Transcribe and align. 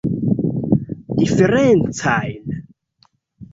Diferencajn? 1.19 2.45